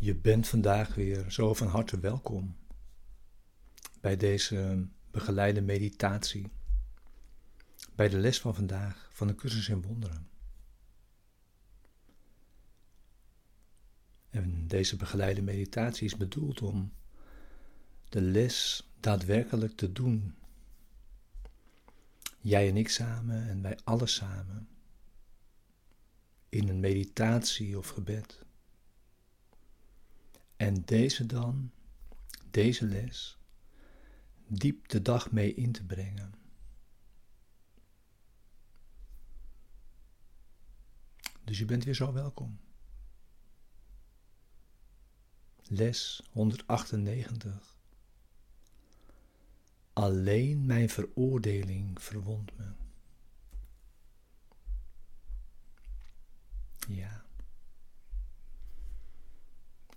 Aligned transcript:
Je 0.00 0.14
bent 0.14 0.48
vandaag 0.48 0.94
weer 0.94 1.30
zo 1.30 1.54
van 1.54 1.66
harte 1.66 2.00
welkom 2.00 2.56
bij 4.00 4.16
deze 4.16 4.86
begeleide 5.10 5.60
meditatie, 5.60 6.50
bij 7.94 8.08
de 8.08 8.18
les 8.18 8.40
van 8.40 8.54
vandaag 8.54 9.10
van 9.12 9.26
de 9.26 9.34
cursus 9.34 9.68
in 9.68 9.82
wonderen. 9.82 10.28
En 14.30 14.66
deze 14.66 14.96
begeleide 14.96 15.42
meditatie 15.42 16.06
is 16.06 16.16
bedoeld 16.16 16.62
om 16.62 16.92
de 18.08 18.20
les 18.20 18.88
daadwerkelijk 19.00 19.76
te 19.76 19.92
doen. 19.92 20.34
Jij 22.40 22.68
en 22.68 22.76
ik 22.76 22.88
samen 22.88 23.48
en 23.48 23.62
wij 23.62 23.78
alle 23.84 24.06
samen. 24.06 24.68
In 26.48 26.68
een 26.68 26.80
meditatie 26.80 27.78
of 27.78 27.88
gebed. 27.88 28.46
En 30.58 30.82
deze 30.84 31.26
dan, 31.26 31.70
deze 32.50 32.84
les, 32.84 33.38
diep 34.46 34.88
de 34.88 35.02
dag 35.02 35.30
mee 35.32 35.54
in 35.54 35.72
te 35.72 35.84
brengen. 35.84 36.34
Dus 41.44 41.58
je 41.58 41.64
bent 41.64 41.84
weer 41.84 41.94
zo 41.94 42.12
welkom. 42.12 42.60
Les 45.62 46.22
198. 46.32 47.78
Alleen 49.92 50.66
mijn 50.66 50.88
veroordeling 50.88 52.02
verwondt 52.02 52.56
me. 52.56 52.72
Ja. 56.88 57.27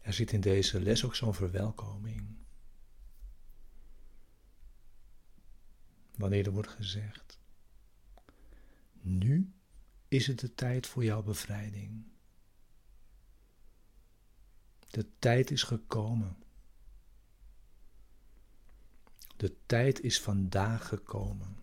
Er 0.01 0.13
zit 0.13 0.31
in 0.31 0.41
deze 0.41 0.81
les 0.81 1.05
ook 1.05 1.15
zo'n 1.15 1.33
verwelkoming. 1.33 2.37
Wanneer 6.15 6.45
er 6.45 6.51
wordt 6.51 6.69
gezegd: 6.69 7.39
Nu 9.01 9.53
is 10.07 10.27
het 10.27 10.39
de 10.39 10.53
tijd 10.53 10.87
voor 10.87 11.03
jouw 11.03 11.23
bevrijding. 11.23 12.03
De 14.87 15.05
tijd 15.19 15.51
is 15.51 15.63
gekomen. 15.63 16.43
De 19.37 19.55
tijd 19.65 20.01
is 20.01 20.21
vandaag 20.21 20.87
gekomen. 20.87 21.60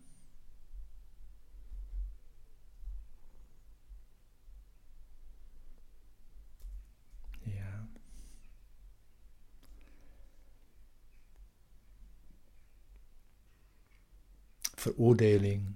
Veroordeling 14.79 15.75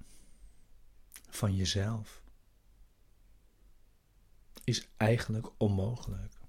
van 1.29 1.57
jezelf 1.57 2.23
is 4.65 4.89
eigenlijk 4.97 5.51
onmogelijk. 5.57 6.43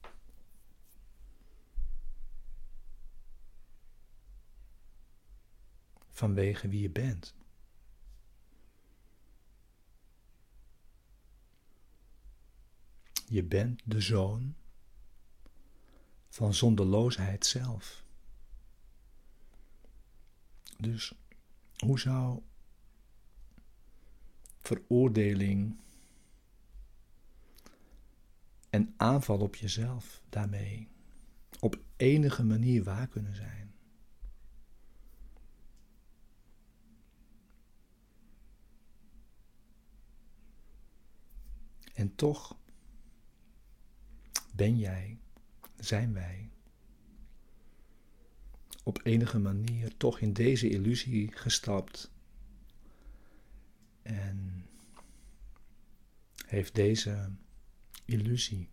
vanwege 6.13 6.67
wie 6.67 6.81
je 6.81 6.89
bent. 6.89 7.35
Je 13.27 13.43
bent 13.43 13.81
de 13.85 14.01
zoon 14.01 14.55
van 16.29 16.53
zonderloosheid 16.53 17.45
zelf. 17.45 18.03
Dus 20.77 21.13
hoe 21.77 21.99
zou 21.99 22.41
veroordeling 24.57 25.77
en 28.69 28.93
aanval 28.97 29.39
op 29.39 29.55
jezelf 29.55 30.21
daarmee 30.29 30.87
op 31.59 31.79
enige 31.95 32.43
manier 32.43 32.83
waar 32.83 33.07
kunnen 33.07 33.35
zijn? 33.35 33.73
En 41.93 42.15
toch 42.15 42.57
ben 44.55 44.77
jij, 44.77 45.19
zijn 45.79 46.13
wij, 46.13 46.52
op 48.83 48.99
enige 49.03 49.39
manier 49.39 49.97
toch 49.97 50.19
in 50.19 50.33
deze 50.33 50.69
illusie 50.69 51.31
gestapt. 51.31 52.11
En 54.01 54.65
heeft 56.45 56.75
deze 56.75 57.31
illusie 58.05 58.69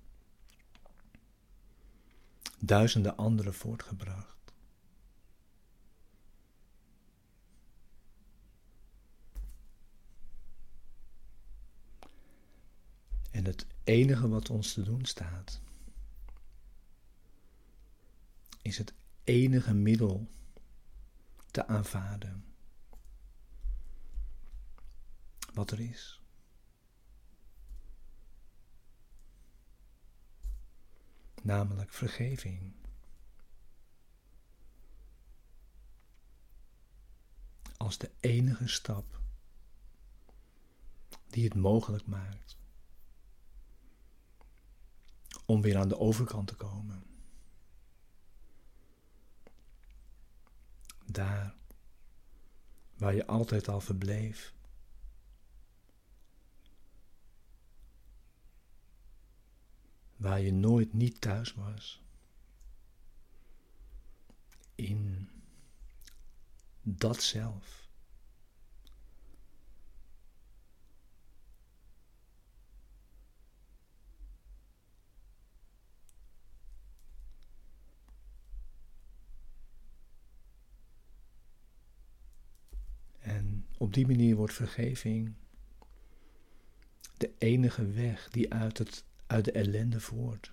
duizenden 2.58 3.16
anderen 3.16 3.54
voortgebracht. 3.54 4.38
En 13.30 13.44
het 13.44 13.66
enige 13.84 14.28
wat 14.28 14.50
ons 14.50 14.72
te 14.72 14.82
doen 14.82 15.04
staat, 15.04 15.60
is 18.62 18.78
het 18.78 18.94
enige 19.30 19.74
middel 19.74 20.28
te 21.50 21.66
aanvaarden 21.66 22.44
wat 25.54 25.70
er 25.70 25.80
is. 25.80 26.22
Namelijk 31.42 31.92
vergeving. 31.92 32.74
Als 37.76 37.98
de 37.98 38.10
enige 38.20 38.68
stap 38.68 39.20
die 41.26 41.44
het 41.44 41.54
mogelijk 41.54 42.06
maakt 42.06 42.58
om 45.46 45.60
weer 45.60 45.76
aan 45.76 45.88
de 45.88 45.98
overkant 45.98 46.46
te 46.46 46.54
komen. 46.54 47.09
Waar 52.96 53.14
je 53.14 53.26
altijd 53.26 53.68
al 53.68 53.80
verbleef. 53.80 54.54
Waar 60.16 60.40
je 60.40 60.52
nooit 60.52 60.92
niet 60.92 61.20
thuis 61.20 61.54
was. 61.54 62.02
In 64.74 65.30
dat 66.82 67.22
zelf. 67.22 67.79
Op 83.80 83.94
die 83.94 84.06
manier 84.06 84.36
wordt 84.36 84.52
vergeving 84.52 85.34
de 87.16 87.34
enige 87.38 87.90
weg 87.90 88.28
die 88.30 88.52
uit, 88.52 88.78
het, 88.78 89.04
uit 89.26 89.44
de 89.44 89.52
ellende 89.52 90.00
voert. 90.00 90.52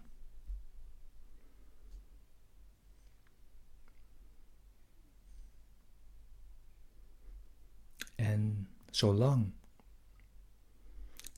En 8.16 8.70
zolang 8.92 9.54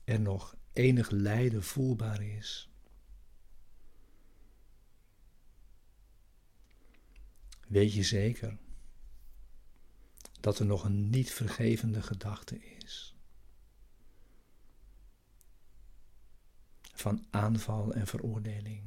er 0.03 0.19
nog 0.19 0.55
enig 0.73 1.09
lijden 1.09 1.63
voelbaar 1.63 2.21
is, 2.21 2.69
weet 7.67 7.93
je 7.93 8.03
zeker 8.03 8.57
dat 10.39 10.59
er 10.59 10.65
nog 10.65 10.83
een 10.83 11.09
niet 11.09 11.31
vergevende 11.31 12.01
gedachte 12.01 12.59
is. 12.59 13.15
Van 16.93 17.25
aanval 17.29 17.93
en 17.93 18.07
veroordeling. 18.07 18.83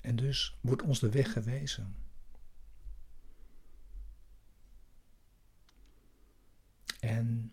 En 0.00 0.16
dus 0.16 0.58
wordt 0.60 0.82
ons 0.82 1.00
de 1.00 1.10
weg 1.10 1.32
gewezen. 1.32 1.96
En 7.00 7.52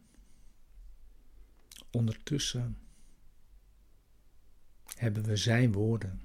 ondertussen 1.91 2.82
hebben 5.03 5.23
we 5.23 5.35
Zijn 5.35 5.71
woorden. 5.71 6.21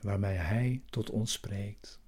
Waarmee 0.00 0.36
Hij 0.36 0.82
tot 0.90 1.10
ons 1.10 1.32
spreekt. 1.32 2.00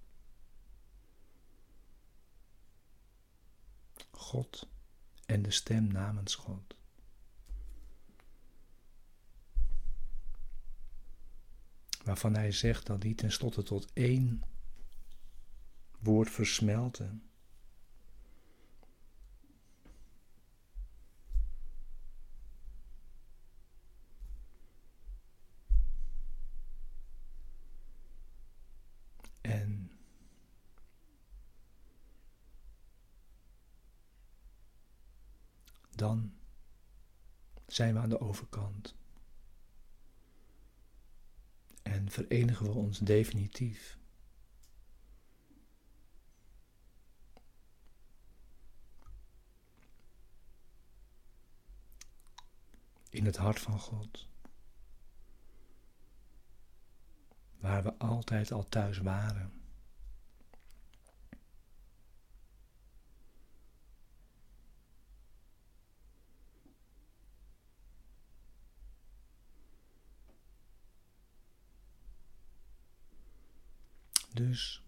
God 4.11 4.69
en 5.27 5.43
de 5.43 5.51
stem 5.51 5.87
namens 5.87 6.35
God. 6.35 6.77
Waarvan 12.05 12.35
hij 12.35 12.53
zegt 12.53 12.87
dat 12.87 13.01
die 13.01 13.15
tenslotte 13.15 13.63
tot 13.63 13.93
één 13.93 14.43
woord 15.99 16.31
versmelten. 16.31 17.27
En 29.41 29.91
dan 35.95 36.33
zijn 37.77 37.95
we 37.95 38.01
aan 38.01 38.09
de 38.09 38.21
overkant. 38.21 38.95
En 41.83 42.11
verenigen 42.11 42.67
we 42.67 42.73
ons 42.73 42.99
definitief. 42.99 43.99
In 53.11 53.25
het 53.25 53.37
hart 53.37 53.61
van 53.61 53.79
God. 53.79 54.29
Waar 57.57 57.83
we 57.83 57.95
altijd 57.99 58.53
al 58.53 58.65
thuis 58.65 58.99
waren. 58.99 59.56
Dus 74.37 74.83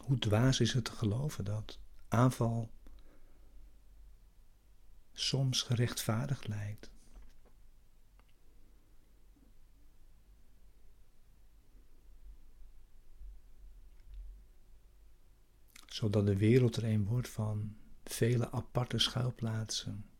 hoe 0.00 0.18
dwaas 0.18 0.60
is 0.60 0.72
het 0.72 0.84
te 0.84 0.92
geloven 0.92 1.44
dat 1.44 1.78
aanval 2.08 2.70
soms 5.12 5.62
gerechtvaardigd 5.62 6.48
lijkt. 6.48 6.90
Zodat 15.86 16.26
de 16.26 16.36
wereld 16.36 16.76
er 16.76 16.84
een 16.84 17.06
wordt 17.06 17.28
van 17.28 17.76
vele 18.04 18.50
aparte 18.50 18.98
schuilplaatsen 18.98 20.13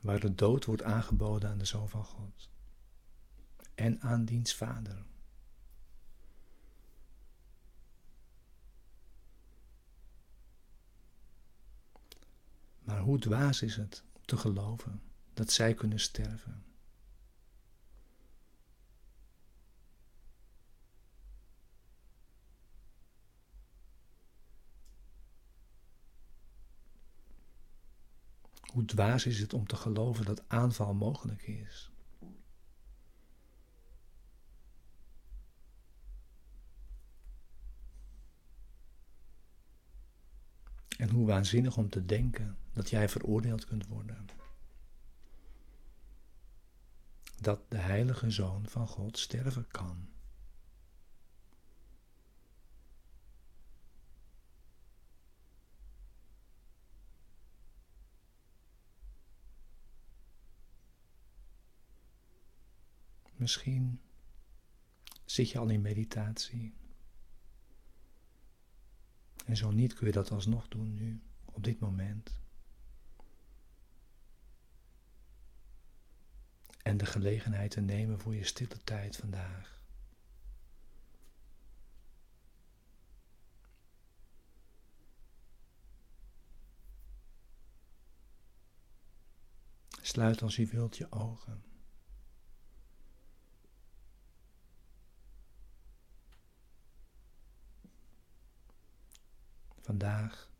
waar 0.00 0.20
de 0.20 0.34
dood 0.34 0.64
wordt 0.64 0.82
aangeboden 0.82 1.50
aan 1.50 1.58
de 1.58 1.64
Zoon 1.64 1.88
van 1.88 2.04
God 2.04 2.48
en 3.74 4.00
aan 4.00 4.24
diens 4.24 4.54
Vader. 4.54 5.04
Maar 12.78 13.00
hoe 13.00 13.18
dwaas 13.18 13.62
is 13.62 13.76
het 13.76 14.04
te 14.24 14.36
geloven 14.36 15.02
dat 15.34 15.52
zij 15.52 15.74
kunnen 15.74 16.00
sterven? 16.00 16.65
Hoe 28.76 28.84
dwaas 28.84 29.26
is 29.26 29.40
het 29.40 29.52
om 29.52 29.66
te 29.66 29.76
geloven 29.76 30.24
dat 30.24 30.48
aanval 30.48 30.94
mogelijk 30.94 31.42
is? 31.42 31.90
En 40.98 41.10
hoe 41.10 41.26
waanzinnig 41.26 41.76
om 41.76 41.88
te 41.88 42.04
denken 42.04 42.58
dat 42.72 42.90
jij 42.90 43.08
veroordeeld 43.08 43.64
kunt 43.64 43.86
worden. 43.86 44.26
Dat 47.40 47.60
de 47.70 47.78
heilige 47.78 48.30
zoon 48.30 48.66
van 48.68 48.88
God 48.88 49.18
sterven 49.18 49.66
kan. 49.68 50.08
Misschien 63.46 64.00
zit 65.24 65.50
je 65.50 65.58
al 65.58 65.68
in 65.68 65.80
meditatie. 65.80 66.74
En 69.44 69.56
zo 69.56 69.70
niet 69.70 69.94
kun 69.94 70.06
je 70.06 70.12
dat 70.12 70.30
alsnog 70.30 70.68
doen 70.68 70.94
nu, 70.94 71.22
op 71.44 71.64
dit 71.64 71.78
moment. 71.80 72.40
En 76.82 76.96
de 76.96 77.06
gelegenheid 77.06 77.70
te 77.70 77.80
nemen 77.80 78.20
voor 78.20 78.34
je 78.34 78.44
stille 78.44 78.78
tijd 78.84 79.16
vandaag. 79.16 79.80
Sluit 90.02 90.42
als 90.42 90.56
je 90.56 90.66
wilt 90.66 90.96
je 90.96 91.12
ogen. 91.12 91.75
Vandaag 99.86 100.50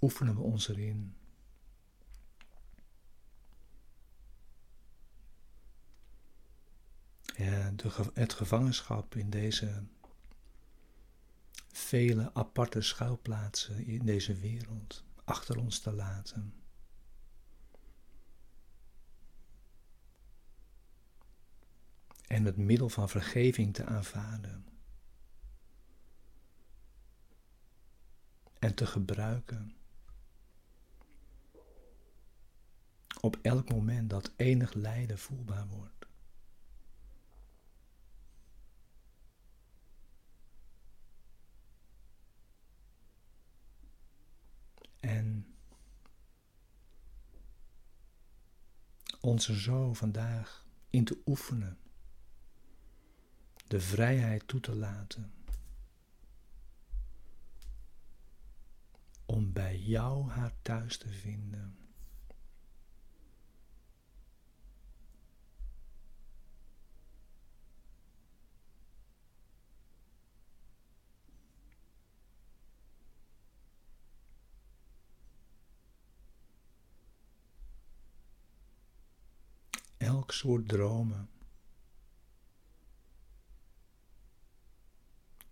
oefenen 0.00 0.34
we 0.34 0.40
ons 0.40 0.68
erin. 0.68 1.14
De, 7.76 8.10
het 8.14 8.32
gevangenschap 8.32 9.14
in 9.14 9.30
deze 9.30 9.84
vele 11.72 12.34
aparte 12.34 12.80
schuilplaatsen 12.80 13.86
in 13.86 14.04
deze 14.04 14.34
wereld 14.34 15.04
achter 15.24 15.58
ons 15.58 15.78
te 15.78 15.92
laten. 15.92 16.54
En 22.26 22.44
het 22.44 22.56
middel 22.56 22.88
van 22.88 23.08
vergeving 23.08 23.74
te 23.74 23.84
aanvaarden. 23.84 24.69
En 28.60 28.74
te 28.74 28.86
gebruiken. 28.86 29.74
Op 33.20 33.38
elk 33.42 33.68
moment 33.70 34.10
dat 34.10 34.32
enig 34.36 34.72
lijden 34.72 35.18
voelbaar 35.18 35.66
wordt. 35.68 36.06
En 45.00 45.54
ons 49.20 49.48
er 49.48 49.60
zo 49.60 49.94
vandaag 49.94 50.66
in 50.90 51.04
te 51.04 51.18
oefenen, 51.26 51.78
de 53.66 53.80
vrijheid 53.80 54.48
toe 54.48 54.60
te 54.60 54.74
laten 54.74 55.39
om 59.30 59.52
bij 59.52 59.78
jou 59.78 60.28
haar 60.28 60.52
thuis 60.62 60.96
te 60.96 61.08
vinden. 61.08 61.74
elk 79.96 80.32
soort 80.32 80.68
dromen 80.68 81.30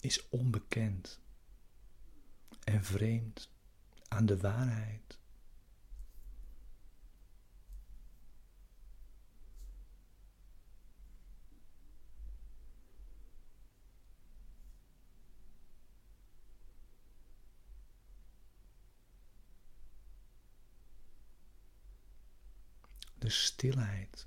is 0.01 0.29
onbekend 0.29 1.21
en 2.65 2.85
vreemd 2.85 3.51
aan 4.09 4.27
de 4.27 4.37
waarheid. 4.37 5.19
De 23.19 23.29
stilheid 23.29 24.27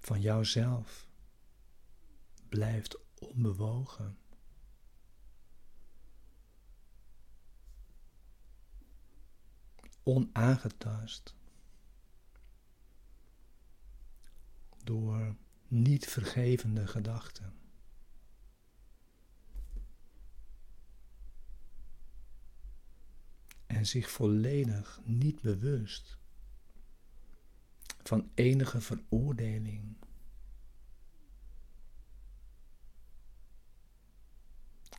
van 0.00 0.20
jouzelf 0.20 1.06
blijft 2.48 2.96
onbewogen. 3.18 4.18
Onaangetast 10.08 11.34
door 14.84 15.36
niet 15.66 16.06
vergevende 16.06 16.86
gedachten. 16.86 17.52
En 23.66 23.86
zich 23.86 24.10
volledig 24.10 25.00
niet 25.04 25.40
bewust 25.40 26.18
van 28.02 28.30
enige 28.34 28.80
veroordeling 28.80 29.96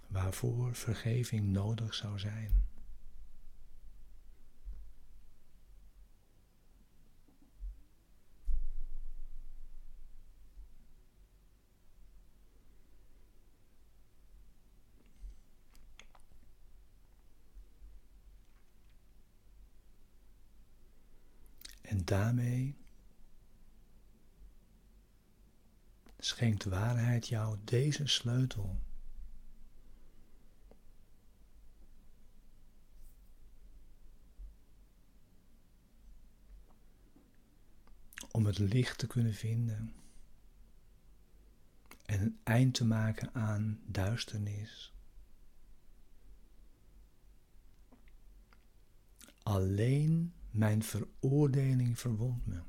waarvoor 0.07 0.75
vergeving 0.75 1.47
nodig 1.47 1.93
zou 1.93 2.19
zijn. 2.19 2.67
En 21.89 21.98
daarmee 22.09 22.75
schenkt 26.17 26.63
waarheid 26.63 27.27
jou 27.27 27.57
deze 27.63 28.07
sleutel. 28.07 28.79
om 38.31 38.45
het 38.45 38.57
licht 38.57 38.97
te 38.97 39.07
kunnen 39.07 39.33
vinden 39.33 39.93
en 42.05 42.21
een 42.21 42.39
eind 42.43 42.73
te 42.73 42.85
maken 42.85 43.33
aan 43.33 43.79
duisternis. 43.85 44.93
Alleen 49.43 50.33
mijn 50.51 50.83
veroordeling 50.83 51.99
verwondt 51.99 52.45
me. 52.45 52.61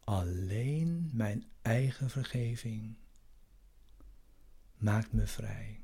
Alleen 0.00 1.10
mijn 1.12 1.44
eigen 1.62 2.10
vergeving 2.10 2.96
maakt 4.76 5.12
me 5.12 5.26
vrij. 5.26 5.79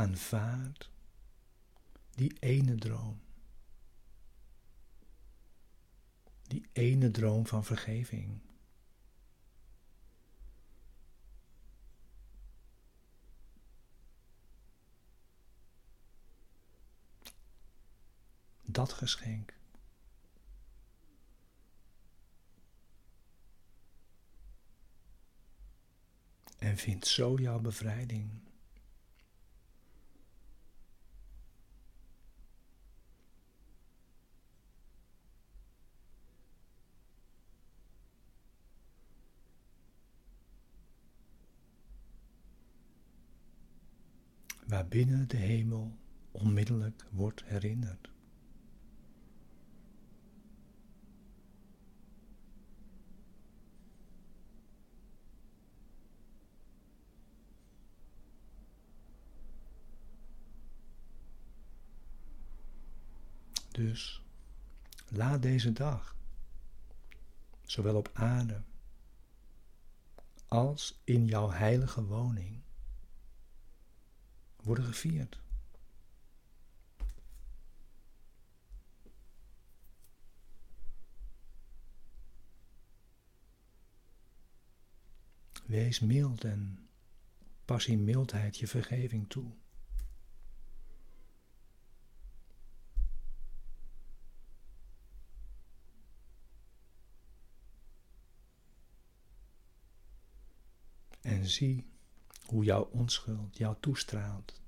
Aanvaard 0.00 0.90
die 2.10 2.36
ene 2.40 2.74
droom. 2.74 3.20
Die 6.48 6.68
ene 6.72 7.10
droom 7.10 7.46
van 7.46 7.64
vergeving. 7.64 8.40
Dat 18.64 18.92
geschenk. 18.92 19.58
En 26.58 26.76
vind 26.76 27.06
zo 27.06 27.34
jouw 27.36 27.58
bevrijding. 27.58 28.49
Waarbinnen 44.90 45.28
de 45.28 45.36
hemel 45.36 45.98
onmiddellijk 46.30 47.06
wordt 47.10 47.44
herinnerd. 47.44 48.10
Dus 63.70 64.22
laat 65.08 65.42
deze 65.42 65.72
dag, 65.72 66.16
zowel 67.62 67.96
op 67.96 68.10
aarde 68.12 68.62
als 70.48 71.00
in 71.04 71.26
jouw 71.26 71.50
heilige 71.50 72.04
woning, 72.04 72.60
worden 74.62 74.84
gevierd. 74.84 75.40
Wees 85.66 86.00
mild 86.00 86.44
en 86.44 86.88
pas 87.64 87.86
in 87.86 88.04
mildheid 88.04 88.58
je 88.58 88.66
vergeving 88.66 89.28
toe. 89.28 89.52
En 101.20 101.46
zie 101.46 101.89
hoe 102.50 102.64
jouw 102.64 102.82
onschuld 102.82 103.56
jou 103.56 103.76
toestraalt. 103.80 104.60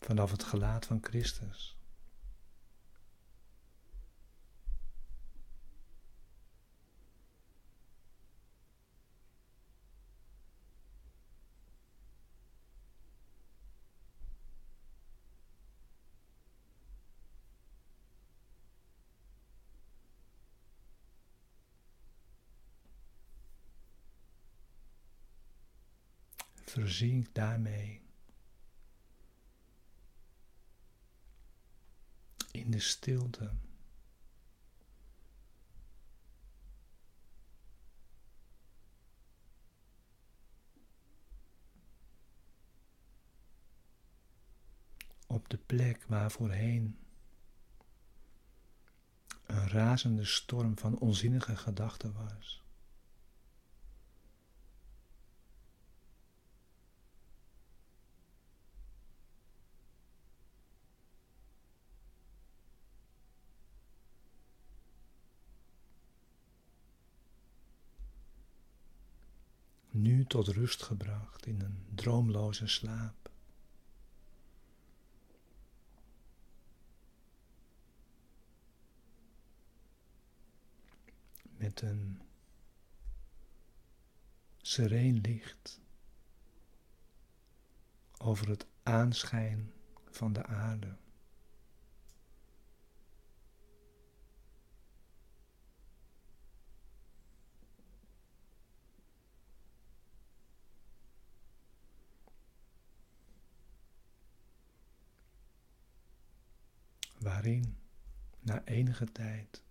Vanaf 0.00 0.30
het 0.30 0.42
gelaat 0.42 0.86
van 0.86 0.98
Christus. 1.02 1.77
Verzink 26.70 27.34
daarmee 27.34 28.02
in 32.50 32.70
de 32.70 32.80
stilte. 32.80 33.50
Op 45.26 45.48
de 45.48 45.58
plek 45.58 46.04
waar 46.06 46.30
voorheen 46.30 46.98
een 49.46 49.68
razende 49.68 50.24
storm 50.24 50.78
van 50.78 50.98
onzinnige 50.98 51.56
gedachten 51.56 52.12
was. 52.12 52.62
nu 69.98 70.17
tot 70.28 70.48
rust 70.48 70.82
gebracht 70.82 71.46
in 71.46 71.60
een 71.60 71.86
droomloze 71.94 72.66
slaap. 72.66 73.30
Met 81.56 81.80
een 81.80 82.22
sereen 84.56 85.20
licht 85.20 85.80
over 88.18 88.48
het 88.48 88.66
aanschijn 88.82 89.72
van 90.10 90.32
de 90.32 90.46
aarde. 90.46 90.96
Waarin 107.28 107.78
na 108.40 108.64
enige 108.64 109.12
tijd 109.12 109.62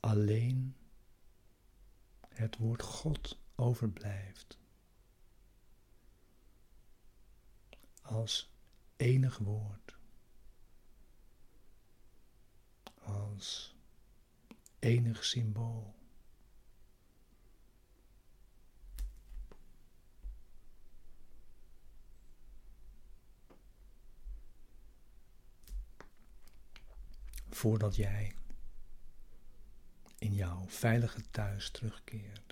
alleen 0.00 0.76
het 2.28 2.56
woord 2.56 2.82
God 2.82 3.38
overblijft 3.54 4.58
als 8.02 8.50
enig 8.96 9.38
woord, 9.38 9.98
als 12.94 13.74
enig 14.78 15.24
symbool. 15.24 15.99
Voordat 27.60 27.96
jij 27.96 28.34
in 30.18 30.34
jouw 30.34 30.64
veilige 30.68 31.20
thuis 31.30 31.70
terugkeert. 31.70 32.49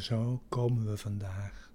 En 0.00 0.06
zo 0.06 0.42
komen 0.48 0.86
we 0.86 0.96
vandaag 0.96 1.72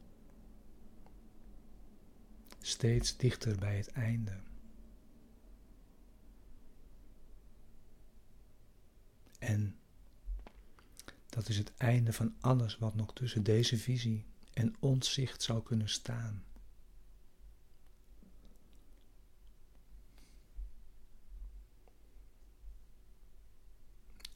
steeds 2.61 3.17
dichter 3.17 3.57
bij 3.57 3.77
het 3.77 3.91
einde. 3.91 4.39
En 9.39 9.79
dat 11.25 11.49
is 11.49 11.57
het 11.57 11.73
einde 11.77 12.13
van 12.13 12.35
alles 12.39 12.77
wat 12.77 12.95
nog 12.95 13.13
tussen 13.13 13.43
deze 13.43 13.77
visie 13.77 14.25
en 14.53 14.75
ons 14.79 15.13
zicht 15.13 15.41
zou 15.41 15.63
kunnen 15.63 15.89
staan. 15.89 16.43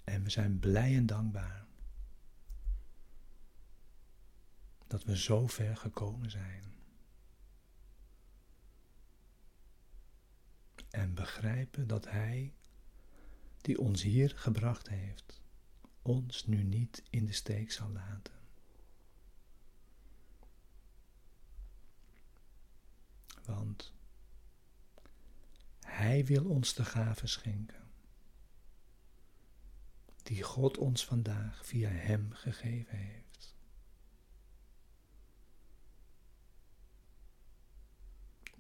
En 0.04 0.24
we 0.24 0.30
zijn 0.30 0.60
blij 0.60 0.96
en 0.96 1.06
dankbaar 1.06 1.59
dat 4.90 5.04
we 5.04 5.18
zo 5.18 5.48
ver 5.48 5.78
gekomen 5.78 6.30
zijn. 6.32 6.64
En 10.90 11.14
begrijpen 11.14 11.88
dat 11.88 12.10
Hij, 12.10 12.54
die 13.62 13.80
ons 13.80 14.02
hier 14.02 14.34
gebracht 14.36 14.90
heeft, 14.90 15.42
ons 16.02 16.46
nu 16.46 16.64
niet 16.64 17.04
in 17.10 17.26
de 17.26 17.32
steek 17.32 17.72
zal 17.72 17.90
laten. 17.90 18.34
Want 23.46 23.94
Hij 25.80 26.26
wil 26.26 26.46
ons 26.46 26.74
de 26.74 26.86
gave 26.86 27.28
schenken, 27.28 27.92
die 30.24 30.44
God 30.44 30.78
ons 30.78 31.06
vandaag 31.06 31.66
via 31.66 31.90
Hem 31.90 32.32
gegeven 32.32 32.98
heeft. 32.98 33.29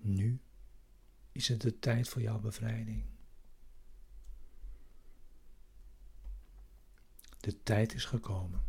Nu 0.10 0.42
is 1.32 1.48
het 1.48 1.62
de 1.62 1.80
tijd 1.80 2.10
voor 2.10 2.22
jouw 2.22 2.40
bevrijding. 2.40 3.06
De 7.40 7.64
tijd 7.64 7.94
is 7.94 8.06
gekomen. 8.06 8.64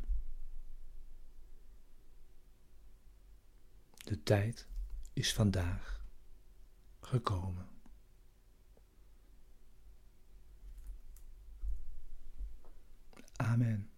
De 3.96 4.22
tijd 4.22 4.66
is 5.12 5.34
vandaag 5.34 6.04
gekomen. 7.00 7.68
Amen. 13.36 13.90